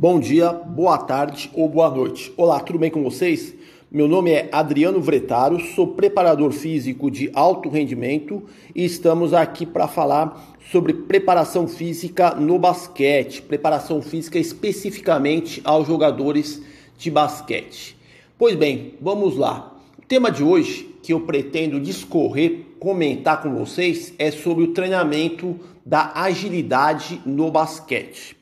[0.00, 2.32] Bom dia, boa tarde ou boa noite.
[2.34, 3.54] Olá, tudo bem com vocês?
[3.92, 8.42] Meu nome é Adriano Vretaro, sou preparador físico de alto rendimento
[8.74, 16.62] e estamos aqui para falar sobre preparação física no basquete, preparação física especificamente aos jogadores
[16.96, 17.94] de basquete.
[18.38, 19.76] Pois bem, vamos lá.
[19.98, 25.60] O tema de hoje que eu pretendo discorrer, comentar com vocês é sobre o treinamento
[25.84, 28.39] da agilidade no basquete.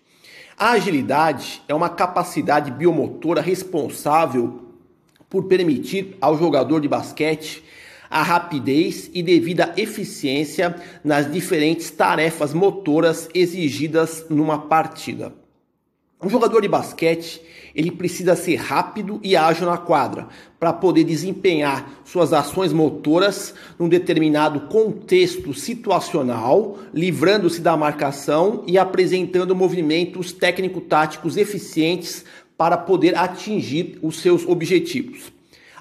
[0.59, 4.61] A agilidade é uma capacidade biomotora responsável
[5.31, 7.63] por permitir ao jogador de basquete
[8.11, 10.75] a rapidez e devida eficiência
[11.05, 15.33] nas diferentes tarefas motoras exigidas numa partida.
[16.21, 17.41] Um jogador de basquete,
[17.73, 20.27] ele precisa ser rápido e ágil na quadra
[20.59, 29.55] para poder desempenhar suas ações motoras num determinado contexto situacional, livrando-se da marcação e apresentando
[29.55, 32.25] movimentos técnico-táticos eficientes
[32.57, 35.33] para poder atingir os seus objetivos.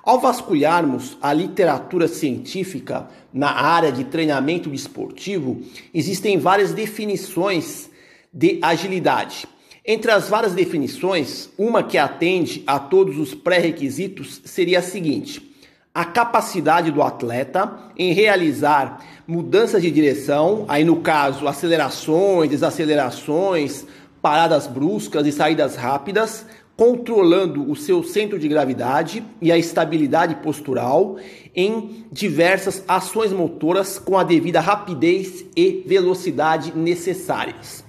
[0.03, 7.90] Ao vasculharmos a literatura científica na área de treinamento desportivo, existem várias definições
[8.31, 9.47] de agilidade.
[9.90, 15.56] Entre as várias definições, uma que atende a todos os pré-requisitos seria a seguinte:
[15.96, 23.86] a capacidade do atleta em realizar mudanças de direção, aí no caso, acelerações, desacelerações,
[24.22, 31.16] paradas bruscas e saídas rápidas, controlando o seu centro de gravidade e a estabilidade postural
[31.56, 37.86] em diversas ações motoras com a devida rapidez e velocidade necessárias.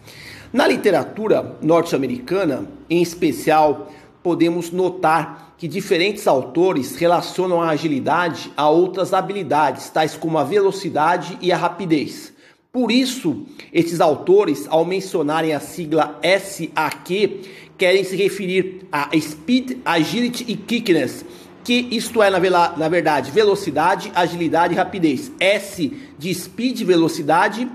[0.53, 9.13] Na literatura norte-americana, em especial, podemos notar que diferentes autores relacionam a agilidade a outras
[9.13, 12.33] habilidades, tais como a velocidade e a rapidez.
[12.73, 17.43] Por isso, esses autores, ao mencionarem a sigla SAQ,
[17.77, 21.25] querem se referir a Speed, Agility e Quickness,
[21.63, 22.39] que isto é, na,
[22.77, 25.31] na verdade, velocidade, agilidade e rapidez.
[25.39, 27.69] S de Speed, velocidade,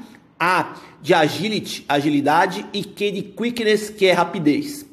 [0.45, 4.85] A de Agility, agilidade e Q de Quickness, que é rapidez.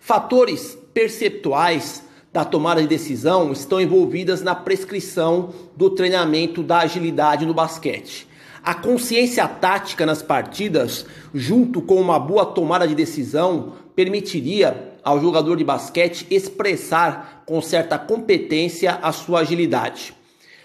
[0.00, 2.02] Fatores perceptuais
[2.32, 8.26] da tomada de decisão estão envolvidas na prescrição do treinamento da agilidade no basquete.
[8.60, 15.56] A consciência tática nas partidas, junto com uma boa tomada de decisão, permitiria ao jogador
[15.56, 20.12] de basquete expressar com certa competência a sua agilidade.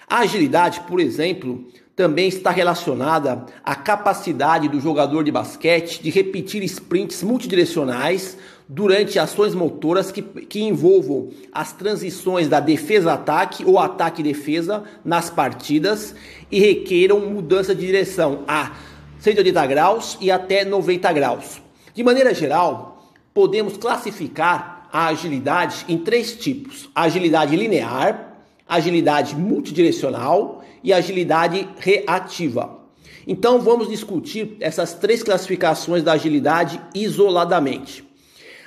[0.10, 1.64] A agilidade, por exemplo,
[1.96, 8.36] também está relacionada à capacidade do jogador de basquete de repetir sprints multidirecionais
[8.68, 16.16] durante ações motoras que, que envolvam as transições da defesa-ataque ou ataque-defesa nas partidas
[16.52, 18.72] e requeram mudança de direção a
[19.20, 21.62] 180 graus e até 90 graus.
[21.94, 28.34] De maneira geral, podemos classificar a agilidade em três tipos: agilidade linear,
[28.68, 32.80] agilidade multidirecional e agilidade reativa.
[33.26, 38.04] Então vamos discutir essas três classificações da agilidade isoladamente.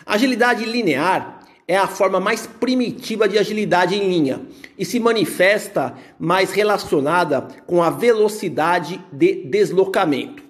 [0.07, 4.41] agilidade linear é a forma mais primitiva de agilidade em linha
[4.79, 10.45] e se manifesta mais relacionada com a velocidade de deslocamento.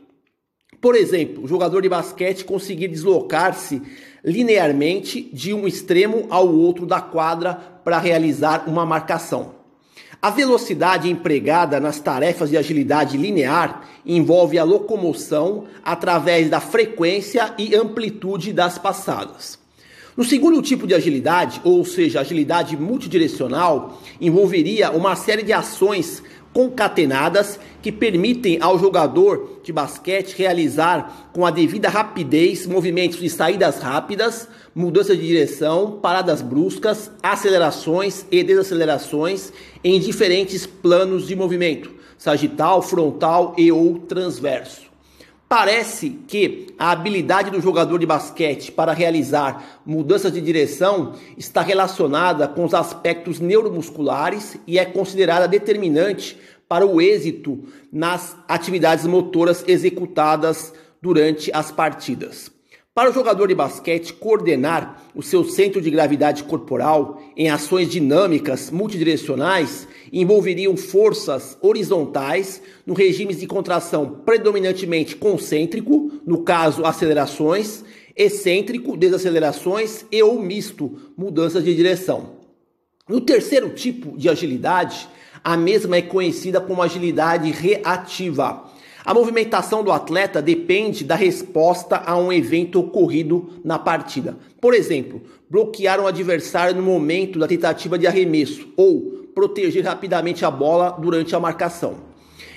[0.80, 3.80] Por exemplo, o jogador de basquete conseguir deslocar-se
[4.22, 9.55] linearmente de um extremo ao outro da quadra para realizar uma marcação.
[10.20, 17.74] A velocidade empregada nas tarefas de agilidade linear envolve a locomoção através da frequência e
[17.74, 19.58] amplitude das passadas.
[20.16, 26.22] No segundo tipo de agilidade, ou seja, agilidade multidirecional, envolveria uma série de ações
[26.56, 33.78] concatenadas que permitem ao jogador de basquete realizar com a devida rapidez movimentos de saídas
[33.78, 39.52] rápidas, mudança de direção, paradas bruscas, acelerações e desacelerações
[39.84, 44.86] em diferentes planos de movimento, sagital, frontal e ou transverso.
[45.48, 52.48] Parece que a habilidade do jogador de basquete para realizar mudanças de direção está relacionada
[52.48, 56.36] com os aspectos neuromusculares e é considerada determinante
[56.68, 62.50] para o êxito nas atividades motoras executadas durante as partidas.
[62.96, 68.70] Para o jogador de basquete coordenar o seu centro de gravidade corporal em ações dinâmicas
[68.70, 77.84] multidirecionais, envolveriam forças horizontais no regime de contração predominantemente concêntrico, no caso acelerações,
[78.16, 82.36] excêntrico, desacelerações e ou misto, mudanças de direção.
[83.06, 85.06] No terceiro tipo de agilidade,
[85.42, 88.64] a mesma é conhecida como agilidade reativa
[89.04, 94.36] A movimentação do atleta depende da resposta a um evento ocorrido na partida.
[94.60, 100.50] Por exemplo, bloquear um adversário no momento da tentativa de arremesso ou proteger rapidamente a
[100.50, 101.98] bola durante a marcação.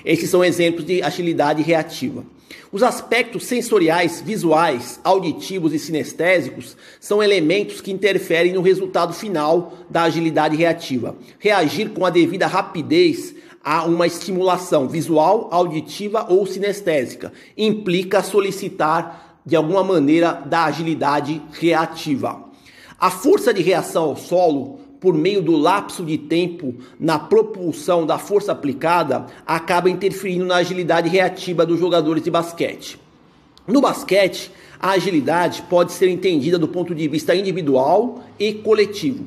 [0.04, 2.24] Esses são exemplos de agilidade reativa.
[2.72, 10.04] Os aspectos sensoriais, visuais, auditivos e sinestésicos são elementos que interferem no resultado final da
[10.04, 11.16] agilidade reativa.
[11.40, 19.56] Reagir com a devida rapidez a uma estimulação visual, auditiva ou sinestésica implica solicitar de
[19.56, 22.50] alguma maneira da agilidade reativa.
[23.00, 28.18] A força de reação ao solo por meio do lapso de tempo na propulsão da
[28.18, 33.00] força aplicada, acaba interferindo na agilidade reativa dos jogadores de basquete.
[33.66, 39.26] No basquete, a agilidade pode ser entendida do ponto de vista individual e coletivo.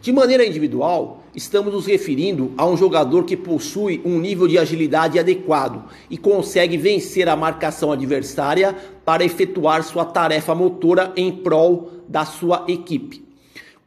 [0.00, 5.18] De maneira individual, estamos nos referindo a um jogador que possui um nível de agilidade
[5.18, 12.24] adequado e consegue vencer a marcação adversária para efetuar sua tarefa motora em prol da
[12.24, 13.21] sua equipe.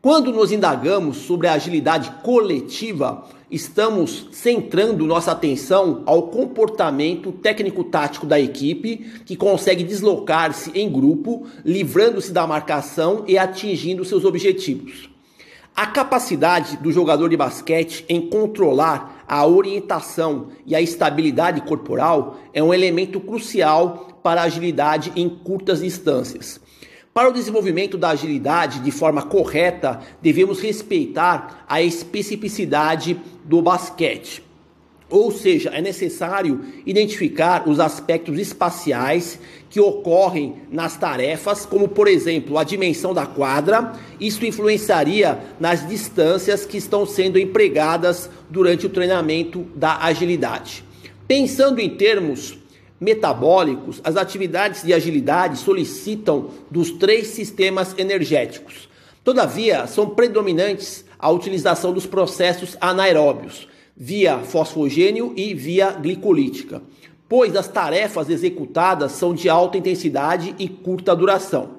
[0.06, 8.40] Quando nos indagamos sobre a agilidade coletiva, estamos centrando nossa atenção ao comportamento técnico-tático da
[8.40, 15.10] equipe, que consegue deslocar-se em grupo, livrando-se da marcação e atingindo seus objetivos.
[15.76, 22.62] A capacidade do jogador de basquete em controlar a orientação e a estabilidade corporal é
[22.62, 26.64] um elemento crucial para a agilidade em curtas distâncias.
[27.18, 34.44] Para o desenvolvimento da agilidade de forma correta, devemos respeitar a especificidade do basquete.
[35.10, 39.40] Ou seja, é necessário identificar os aspectos espaciais
[39.70, 43.94] que ocorrem nas tarefas, como por exemplo a dimensão da quadra.
[44.20, 50.84] Isso influenciaria nas distâncias que estão sendo empregadas durante o treinamento da agilidade.
[51.26, 52.58] Pensando em termos
[53.06, 58.90] metabólicos, as atividades de agilidade solicitam dos três sistemas energéticos.
[59.24, 66.82] Todavia, são predominantes a utilização dos processos anaeróbios, via fosfogênio e via glicolítica,
[67.30, 71.76] pois as tarefas executadas são de alta intensidade e curta duração.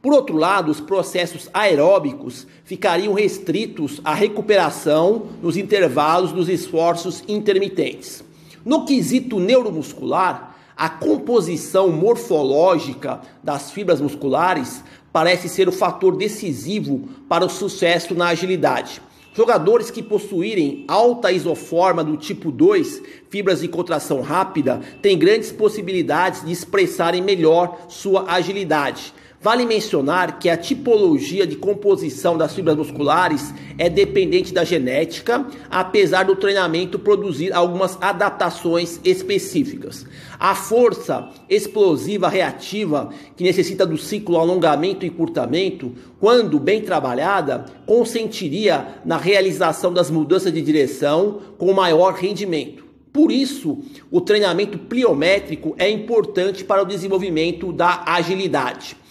[0.00, 8.24] Por outro lado, os processos aeróbicos ficariam restritos à recuperação nos intervalos dos esforços intermitentes.
[8.64, 10.51] No quesito neuromuscular,
[10.82, 14.82] a composição morfológica das fibras musculares
[15.12, 19.00] parece ser o fator decisivo para o sucesso na agilidade.
[19.32, 23.00] Jogadores que possuírem alta isoforma do tipo 2,
[23.30, 30.48] fibras de contração rápida, têm grandes possibilidades de expressarem melhor sua agilidade Vale mencionar que
[30.48, 37.52] a tipologia de composição das fibras musculares é dependente da genética, apesar do treinamento produzir
[37.52, 40.06] algumas adaptações específicas.
[40.38, 49.00] A força explosiva reativa, que necessita do ciclo alongamento e curtamento, quando bem trabalhada, consentiria
[49.04, 52.84] na realização das mudanças de direção com maior rendimento.
[53.12, 59.01] Por isso, o treinamento pliométrico é importante para o desenvolvimento da agilidade.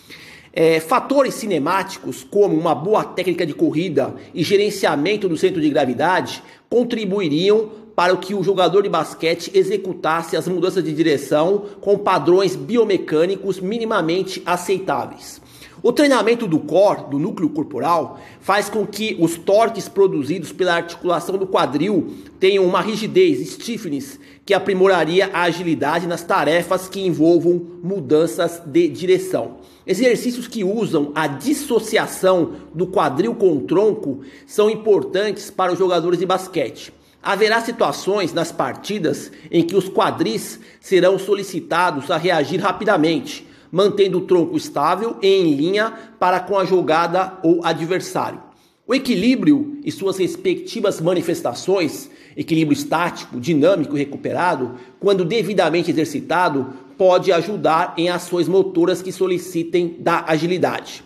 [0.54, 6.44] É, fatores cinemáticos, como uma boa técnica de corrida e gerenciamento do centro de gravidade,
[6.70, 13.60] contribuiriam para que o jogador de basquete executasse as mudanças de direção com padrões biomecânicos
[13.60, 15.42] minimamente aceitáveis.
[15.84, 21.40] O treinamento do core, do núcleo corporal, faz com que os torques produzidos pela articulação
[21.40, 28.62] do quadril tenham uma rigidez, stiffness, que aprimoraria a agilidade nas tarefas que envolvam mudanças
[28.64, 29.58] de direção.
[29.88, 36.20] Exercícios que usam a dissociação do quadril com o tronco são importantes para os jogadores
[36.20, 36.94] de basquete.
[37.24, 44.22] Haverá situações nas partidas em que os quadris serão solicitados a reagir rapidamente mantendo o
[44.22, 48.42] tronco estável e em linha para com a jogada ou adversário.
[48.88, 57.32] O equilíbrio e suas respectivas manifestações, equilíbrio estático, dinâmico e recuperado, quando devidamente exercitado, pode
[57.32, 61.04] ajudar em ações motoras que solicitem da agilidade.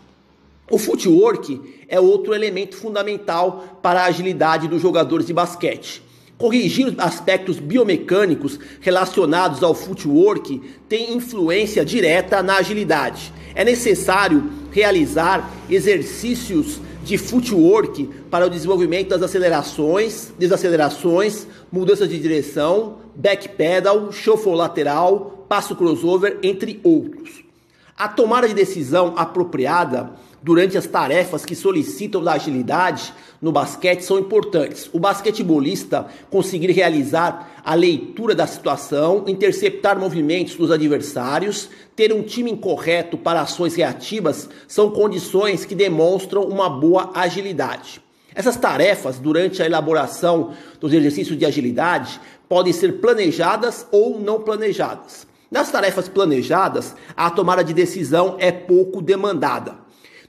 [0.69, 6.01] O footwork é outro elemento fundamental para a agilidade dos jogadores de basquete.
[6.37, 13.33] Corrigir aspectos biomecânicos relacionados ao footwork tem influência direta na agilidade.
[13.53, 22.97] É necessário realizar exercícios de footwork para o desenvolvimento das acelerações, desacelerações, mudanças de direção,
[23.15, 27.45] backpedal, shuffle lateral, passo crossover, entre outros.
[27.97, 30.11] A tomada de decisão apropriada
[30.45, 33.11] durante as tarefas que solicitam da agilidade
[33.41, 34.87] no basquete são importantes.
[34.93, 42.55] O basquetebolista conseguir realizar a leitura da situação, interceptar movimentos dos adversários, ter um time
[42.57, 47.99] correto para ações reativas são condições que demonstram uma boa agilidade.
[48.35, 55.25] Essas tarefas, durante a elaboração dos exercícios de agilidade, podem ser planejadas ou não planejadas.
[55.49, 59.84] Nas tarefas planejadas, a tomada de decisão é pouco demandada.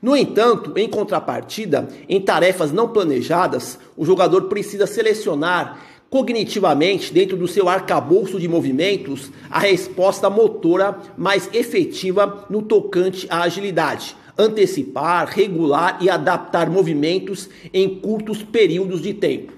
[0.06, 7.48] No entanto, em contrapartida, em tarefas não planejadas, o jogador precisa selecionar cognitivamente, dentro do
[7.48, 14.16] seu arcabouço de movimentos, a resposta motora mais efetiva no tocante à agilidade.
[14.38, 19.54] Antecipar, regular e adaptar movimentos em curtos períodos de tempo.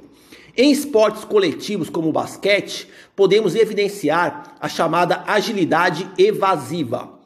[0.57, 7.18] Em esportes coletivos como o basquete, podemos evidenciar a chamada agilidade evasiva.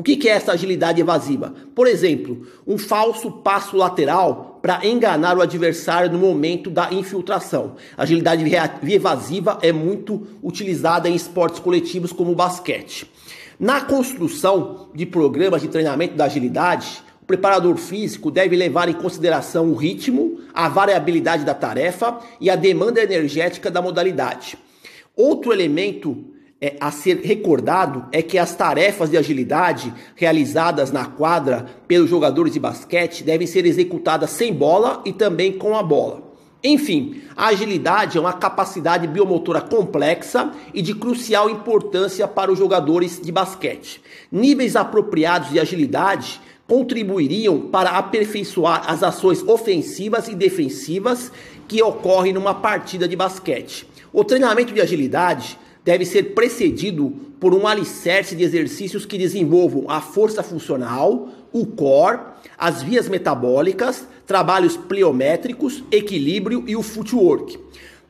[0.00, 1.52] O que é essa agilidade evasiva?
[1.74, 7.74] Por exemplo, um falso passo lateral para enganar o adversário no momento da infiltração.
[7.98, 8.42] Agilidade
[8.90, 13.10] evasiva é muito utilizada em esportes coletivos como o basquete.
[13.58, 19.70] Na construção de programas de treinamento da agilidade, o preparador físico deve levar em consideração
[19.70, 24.56] o ritmo, a variabilidade da tarefa e a demanda energética da modalidade.
[25.14, 26.24] Outro elemento
[26.60, 32.52] é, a ser recordado é que as tarefas de agilidade realizadas na quadra pelos jogadores
[32.52, 36.28] de basquete devem ser executadas sem bola e também com a bola.
[36.62, 43.18] Enfim, a agilidade é uma capacidade biomotora complexa e de crucial importância para os jogadores
[43.18, 44.02] de basquete.
[44.30, 46.38] Níveis apropriados de agilidade
[46.68, 51.32] contribuiriam para aperfeiçoar as ações ofensivas e defensivas
[51.66, 53.88] que ocorrem numa partida de basquete.
[54.12, 55.58] O treinamento de agilidade
[55.90, 62.20] deve ser precedido por um alicerce de exercícios que desenvolvam a força funcional, o core,
[62.56, 67.58] as vias metabólicas, trabalhos pliométricos, equilíbrio e o footwork.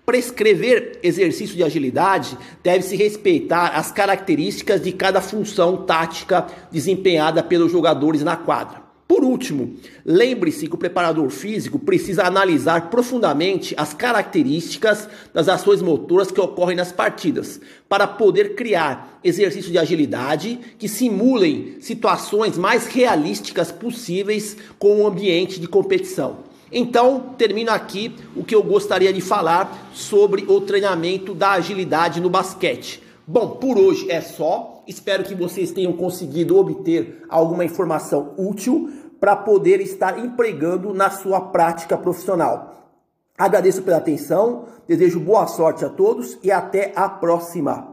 [0.05, 7.73] Prescrever exercício de agilidade deve se respeitar as características de cada função tática desempenhada pelos
[7.73, 8.80] jogadores na quadra.
[9.11, 9.75] Por último,
[10.07, 16.77] lembre-se que o preparador físico precisa analisar profundamente as características das ações motoras que ocorrem
[16.77, 25.03] nas partidas, para poder criar exercícios de agilidade que simulem situações mais realísticas possíveis com
[25.03, 26.45] o ambiente de competição.
[26.71, 32.31] Então, termino aqui o que eu gostaria de falar sobre o treinamento da agilidade no
[32.31, 33.03] basquete.
[33.27, 34.80] Bom, por hoje é só.
[34.91, 41.41] Espero que vocês tenham conseguido obter alguma informação útil para poder estar empregando na sua
[41.41, 42.91] prática profissional.
[43.39, 47.90] Agradeço pela atenção, desejo boa sorte a todos e até a próxima.